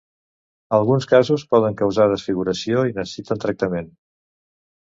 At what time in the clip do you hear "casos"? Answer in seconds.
1.11-1.43